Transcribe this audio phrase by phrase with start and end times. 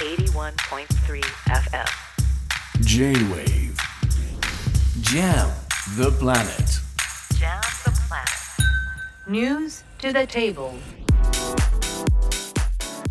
[0.00, 1.84] 81.3 FM.
[2.80, 3.76] J-Wave.
[5.02, 5.50] Jam
[5.98, 6.80] the planet.
[7.38, 9.28] Jam the planet.
[9.28, 10.72] News to the table.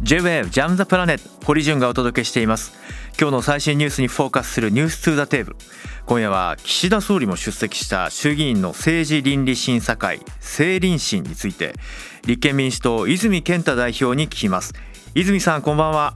[0.02, 2.73] J-WAVE ジャムザプラネット堀潤がお届けしています。
[3.20, 5.58] 今日の最新ニュースにフォーカスするニュース2 the テーブル
[6.08, 11.76] 今夜は岸田総理も出席した衆議院の政治倫理審査会政倫審について
[12.26, 14.74] 立憲民主党泉健太代表に聞きます。
[15.14, 16.16] 泉さんこんばんは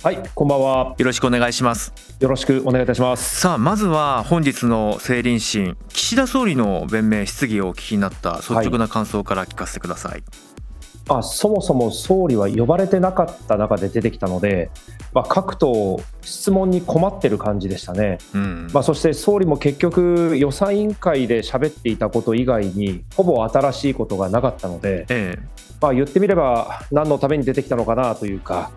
[0.00, 0.94] はい、こんばんは。
[0.96, 1.92] よろしくお願いします。
[2.20, 3.40] よろしくお願いいたします。
[3.40, 10.22] さあまずは本日の政倫審岸田総理の弁明質疑をお聞きになった率直な感想から聞かせてください、
[11.08, 14.70] あそもそも総理は呼ばれてなかった中で出てきたので、
[15.12, 18.68] まあ、各党、質問に困ってる感じでしたね、うん。
[18.72, 25.42] まあ、そして総理も結局、予算委員会で喋っていたこと以外に、ほぼ新しいことがなかったので、ええ。
[25.80, 28.70] まあ、言ってみれば、何のために出てきたのかなというか、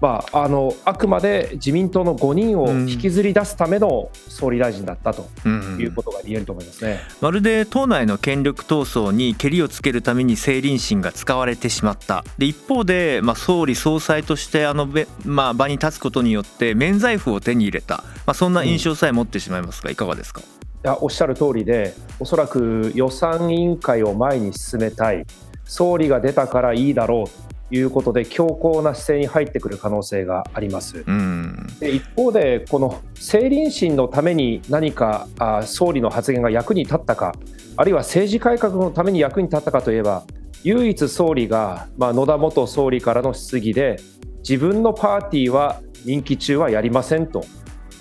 [0.00, 5.78] まあ、あのあくまで自民党の5人を引きずり出すための総理大臣だったとうん。
[5.80, 7.00] いうことが言えると思いますね。
[7.20, 12.24] まるで党内の権力闘争にけりをつけるために政倫審が使われてしまった。
[12.38, 20.44] で一方で、まあ、総理総裁としてあのべ、まあ、場に立つことによって免罪符を手に入れた、まあ、そんな印象さえ持ってしまいますがいかがですか、い
[20.82, 25.26] やおっしゃる通りで、おそらく予算委員会を前に進めたい、
[25.64, 27.48] 総理が出たからいいだろう。
[27.57, 31.04] ということで、強硬な姿勢に入ってくる可能性があります。
[31.06, 37.34] うんで一方で、この政倫審のために何かあ総理の発言が役に立ったか、
[37.76, 40.24] あるいは政治改革のために役に立ったかといえば、
[40.64, 44.00] 唯一総理が、まあ、野田元総理からの質疑で、
[44.40, 47.44] 自分のパーティーは任期中はやりませんと、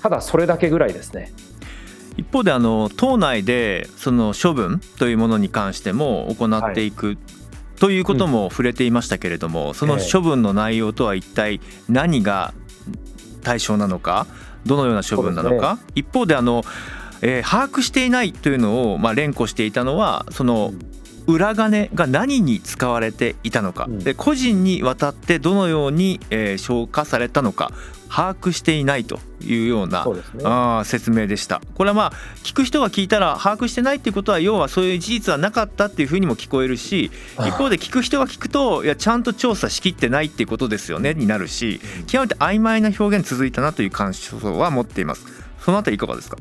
[0.01, 1.31] ただそれだけぐらいですね。
[2.17, 7.17] 一方であの党内でその処分というものに関しても行っていく、
[7.79, 12.53] ということも触れていましたけれども、その処分の内容とは一体何が
[13.43, 14.27] 対象なのか
[14.65, 16.63] どのような処分なのか、一方であの、
[17.21, 20.73] えー把握していないというのを、まあ、連呼していたのはその
[21.25, 23.99] 裏金が何に使われていたのか、うん。
[23.99, 27.71] で個人にわたってどのように、えー消化されたのか
[28.09, 30.21] 把握していないというようなそうね。
[30.43, 31.61] あー説明でした。
[31.75, 32.11] これはまあ
[32.43, 45.25] 聞く人が聞いたら把握してないっていうことは要はそういう事実はなかったっていうふうにも聞こえるし一方で聞く人が聞くといやちゃんと調査しきってないっていうことですよねになるし極めて曖昧な表現続いたなという感想は持っています。
[45.59, 46.37] そのあたりいかがですか？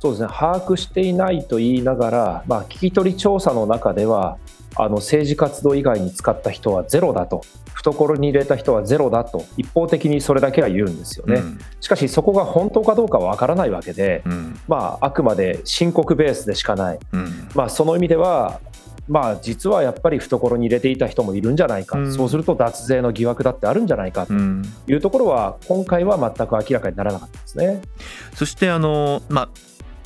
[0.00, 0.28] そうですね。
[0.30, 4.38] 把握していないと言いながら、まあ、聞き取り調査の中では
[4.76, 7.42] あの政治活動以外に使った人はゼロだと。
[7.74, 9.44] 懐に入れた人はゼロだと。
[9.56, 11.58] 一方的にそれだけは言うんですよね、うん。
[11.80, 14.58] しかしそこが本当かどうかは分からないわけで、うん。
[14.68, 17.48] まあ、あくまで申告ベースでしかない、うん。
[17.54, 18.60] まあ、その意味では
[19.08, 22.12] まあ、実はやっぱり懐に入れていた人もいるんじゃないか、うん。
[22.12, 24.62] そうすると脱税の疑惑だってあるんじゃないかとうん。
[24.86, 27.82] いうところは、今回は全く明らかにならなかったですね。
[28.34, 29.48] そしてあのまあ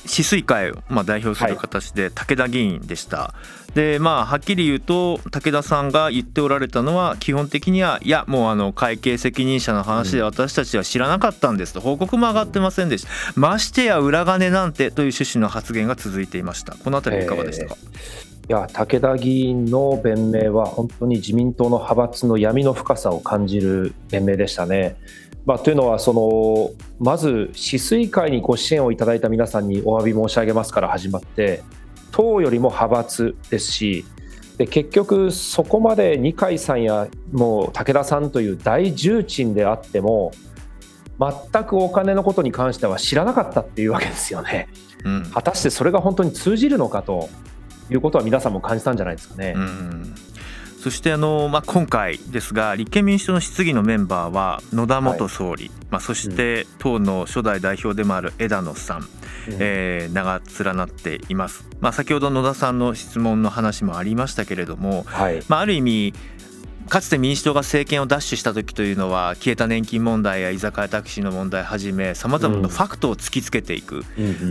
[0.05, 3.33] 止水会をまあ代表する形で武田議員でした、
[3.73, 13.09] でまあはっきり言うと武田さんが言っておられたのは基本的にはいやもうあの会計責任者の話で私たちは知らなかったんですと報告も上がってませんでした。
[13.39, 16.75] ましてや裏金なんてという趣旨の発言が続いていました。
[16.75, 24.95] このあたりいかがでしたか、いや武田議員の弁明は本当に自民党の派閥の闇の深さを感じる弁明でしたね。
[25.45, 31.61] まあ、というのはそのまず止水会にご支援をいただいた皆さんにお詫び申し上げますから始まって
[32.11, 34.05] 党よりも派閥ですし
[34.57, 40.31] で結局そこまで二階さんやもう武田さんという大重鎮であっても
[41.19, 44.67] 全くお金のことに関しては知らなかったっていうわけですよね。
[45.03, 47.29] うん果たしてそれが本当に通じるのかと
[47.89, 49.53] いうことは皆さんも感じたんじゃないですかね。
[49.55, 50.14] うん
[50.85, 59.07] そしてあの、まあ、今回ですが立憲民主党の質疑のメンバーは野田元総理、まあ、そして党の初代代表でもある枝野さん、うん。
[59.59, 65.41] えー名が連なっています、まあ、先ほど野田さんの質問の話もありましたけれども、はい。
[65.47, 66.13] まあ、ある意味
[66.87, 74.03] かつて民主党が政権を奪取した時というのは消えた年金問題や居酒屋タクシーの問題はじめさまざまなファクトを突きつけていく、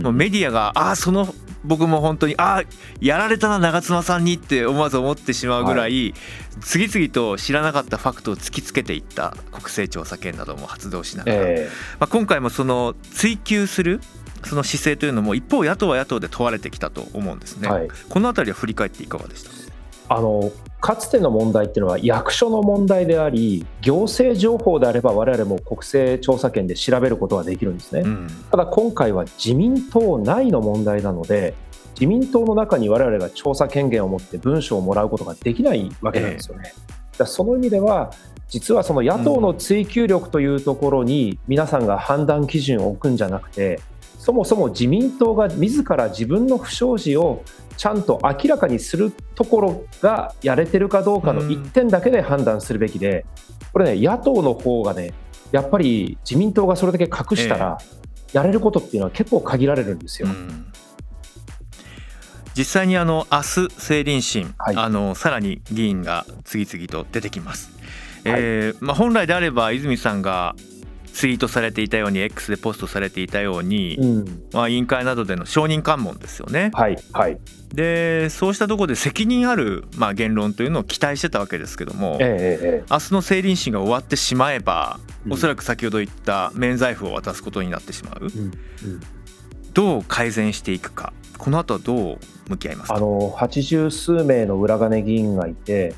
[0.03, 1.33] もうメディアがああその
[1.65, 2.63] 僕も本当にああ
[3.01, 6.13] やられたな長妻さんにって思わず思ってしまうぐらい、
[6.61, 11.69] 次々と知らなかったファクトを突きつけていった国政調査権なども発動しながら、え
[11.99, 13.99] まあ、今回もその追及する
[14.43, 17.87] その姿勢というのも一方野党は野党で問われてきたと思うんですね、はい。
[18.09, 19.51] このあたりは振り返っていかがでした
[20.07, 28.27] あのかつての問題っていうのは役所の問題であり行政情報であれば我々も国政調査権で調べることができるんですね、うん。
[28.51, 31.55] ただ今回は自民党内の問題なので
[31.99, 36.63] 自民党の中に我々が調査権限を持って文書をもらうことができないわけなんですよね。
[36.63, 36.75] だか
[37.19, 38.11] らその意味では
[38.47, 43.79] 実はその野党の追及力というところに皆さんが判断基準を置くんじゃなくて、
[44.19, 47.43] そもそも自民党が自ら自分の不祥事を
[47.77, 53.25] ちゃんと明らかにするところがやれてるかどうかの一点だけで判断するべきで、
[53.73, 55.13] これね、野党の方がね、
[55.51, 57.77] やっぱり自民党がそれだけ隠したら、
[58.33, 60.27] やれることっていうのは結構限られるんですよ。
[60.27, 60.71] うん。
[62.57, 63.43] 実際にあの明日
[63.75, 67.71] 政倫審、はい、あのさらに議員が次々と出てきます。
[68.23, 70.55] はい、えー、まあ、本来であれば泉さんが
[71.15, 76.71] ツイートされていたように X でポストされていたように、うん、まあ、委員会などでの承認喚問ですよね。
[76.73, 77.39] はい、はい、
[77.73, 88.51] でそうしたところで責任ある、まあ、言論というのを期待してたわけですけども、ええ、明日の政倫審が終わってしまえば、うん、おそらく先ほど言った免罪符を渡すことになってしまう、うん、
[89.73, 91.13] どう改善していくか。
[91.37, 92.17] この後はどう
[92.49, 95.93] 向き合いますあの80数名の裏金議員がいて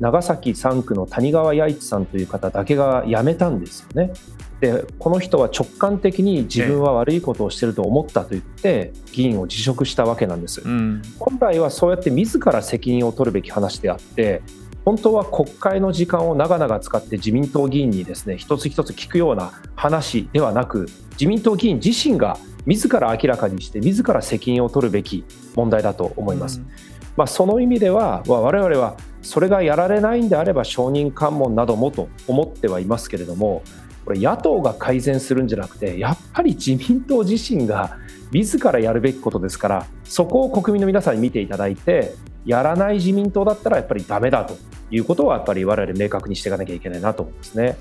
[0.00, 4.12] 長崎3区の谷川八一さんという方だけが辞めたんですよね。
[4.62, 14.40] でこの人は直感的に自分は悪いことをしてると思ったと言って議員を辞職したわけなんです、うん、本来はそうやって自ら責任を取るべき話であって
[14.84, 25.24] 本当は国会の時間を長々使って自民党議員にですね一つ一つ聞くような話ではなく自民党議員自身が自ら明らかにして自ら責任を取るべき
[25.56, 26.60] 問題だと思います。
[26.60, 26.66] うん、
[27.16, 33.62] まあ、その意味では我々はそれがやられないんであれば承認喚問などもと思ってはいますけれども
[34.04, 37.98] これ野党が改善するんじゃなくてやっぱり自民党自身が
[38.32, 42.14] 自らやるべきことですからそこを国民の皆さんに見ていただいて
[42.44, 44.56] やらない自民党だったらやっぱりだめだと
[44.90, 47.76] いうことはやっぱり我々明確にしていかなきゃいけないなと思いますね。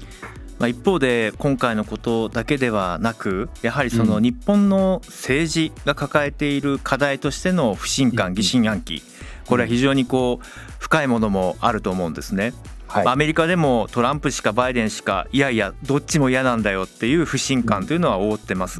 [0.59, 9.01] まあ、一方で今回のことだけではなくやはりその日本の政治が抱えている課題としての不信感疑心暗鬼
[9.47, 10.45] これは非常にこう
[10.77, 12.53] 深いものもあると思うんですね。
[12.91, 18.79] はい、アメリカでもトランプしかバイデンしかいやいやどっちも嫌なんだよっていう不信感というのは覆ってます。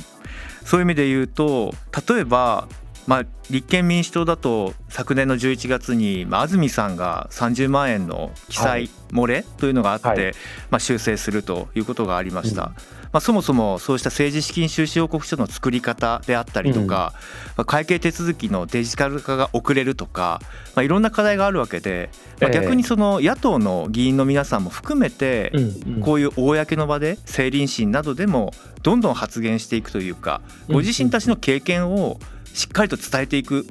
[0.66, 1.74] そういう意味で言うと
[2.08, 2.68] 例えば
[3.08, 10.34] まあ、立憲民主党だと昨年の11月に、まあ、安住さんが30万円の記載漏れというのがあって、はい、
[10.70, 12.66] まあ、修正するということがありました。
[12.66, 17.16] うん、まあ、そもそもそうした政治資金収支報告書の作り方であったりとか、うん、ま
[17.58, 20.40] あ、会計手続きのデジタル化が遅れるとか、
[20.76, 22.10] まあ、いろんな課題があるわけで、
[22.40, 25.52] まあ、逆にその野党の議員の皆さんも含めて、
[26.02, 28.54] こういう公の場で政倫審などでも
[28.84, 32.20] どんどん発言していくというかご自身たちの経験を
[32.54, 33.68] しっかりと伝えていく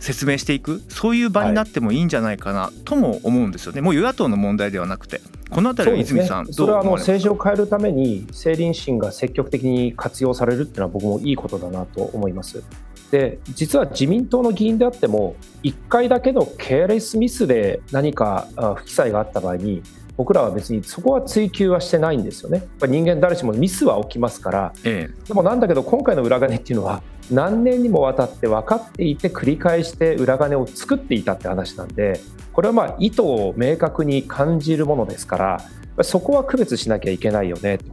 [0.00, 5.20] 説明していくそういう場になってもいいんじゃないかなとも思うんですよね、もう与野党の問題ではなくて、
[5.50, 12.62] このあたりは泉さん、そ、ね,、れはあの政治を変えるために、政倫審が積極的に活用されるっていうのは、僕もいいことだなと思います。
[13.10, 19.82] で実は自民党の議員であっても、1回だけのケアレスミスで何か不記載があった場合に、
[20.16, 22.66] 僕らは別にそこは追及はしてないんですよね。
[22.80, 32.20] 人間誰しもミスは起きますから、ええ、でもなんだけど今回の裏金っていうのは何年にもわたって分かっていて繰り返して裏金を作っていたって話なんで
[32.52, 37.84] これはまあ意図を明確に感じるものですからそこは区別しなきゃいけないよねと。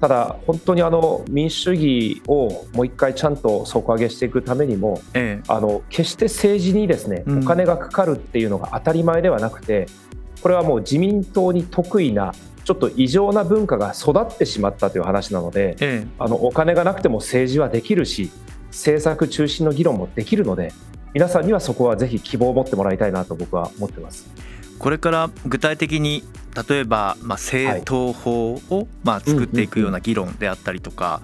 [0.00, 9.86] ただ、本当にあの民主主義をもう一回ちゃんと底上げしていくためにも、ええ、あの決して政治にですねお金がかかるっていうのが当たり前ではなくて、
[10.46, 12.32] これはもう自民党に得意な
[12.62, 18.30] ちょっと異常な文化が育ってしまったという話なので、ええ、あのお金がなくても政治はできるし
[18.68, 20.72] 政策中心の議論もできるので
[21.16, 24.28] 皆さんにはそこはぜひ希望を持ってもらいたいなと僕は思ってます。
[24.78, 26.22] これから具体的に
[26.68, 31.22] 例えば、まあ、政党法を、まあ、作っていくような議論であったりとか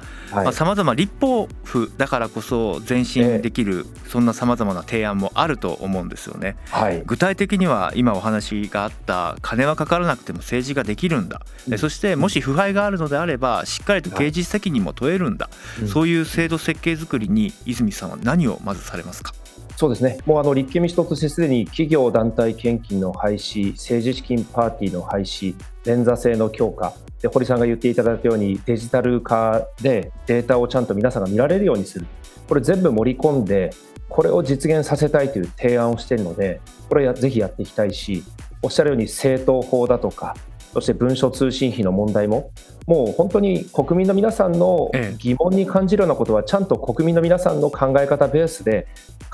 [0.52, 6.56] さまざ、ま立法府だからこそ前進できる、そんなさまざまな提案もあると思うんですよね。
[6.70, 19.34] はい、具体的には今お話があった金はかからなくても政治ができるんだ、うん、そしてもし腐敗があるのであればしっかりと刑事責任も問えるんだ、はい、そういう制度設計づくりに泉さんは何をまずされますか？
[19.76, 32.06] そうですね、もうあの立憲民主党としてすでに企業団体献金の廃止、政治資金パーティーの廃止、連座制の強化、で堀さんが言っていただいたようにデジタル化でデータをちゃんと皆さんが見られるようにする、
[32.48, 33.70] これ全部盛り込んで、
[34.08, 38.22] これを実現させたいという提案をしているので、これはぜひやっていきたいし、
[38.60, 40.36] おっしゃるように政党法だとか、
[40.72, 42.50] そして文書通信費の問題も、
[42.86, 48.86] もう本当に国民の皆さんの疑問に感じるようなことは、ちゃんと国民の皆さんの考え方ベースで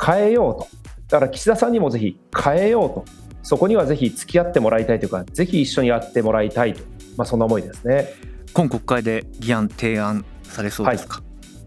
[0.05, 0.69] 変えようと、
[1.09, 3.05] だから岸田さんにもぜひ変えようと、
[3.43, 6.83] そこにはぜひ付き合ってもらいたいというか、ぜひ一緒にやってもらいたいと、
[7.17, 8.13] まあ、そんな思いですね。
[8.53, 11.17] 今国会で議案、提案されそうですか？
[11.17, 11.25] はい。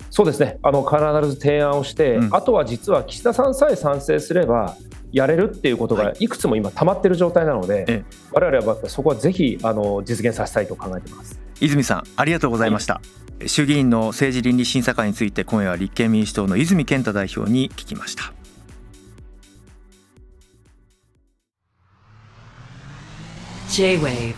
[0.10, 0.60] そうですね。
[0.62, 1.00] あの必
[1.30, 4.76] ず提案をして、うん、あとは実は岸田さんさえ賛成すれば
[5.12, 6.28] やれるっていうことがい。
[6.28, 8.04] くつも今溜まってる状態なので、ええ。
[8.32, 11.40] 我々はそこはぜひあの実現させたいと考えてます。
[11.60, 13.02] 泉さんありがとうございました、
[13.46, 18.34] 衆議院の政治倫理審査会について今夜は立憲民主党の泉健太代表に聞きました。
[23.70, 24.36] J-Wave.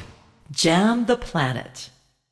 [0.51, 1.91] Jam the Planet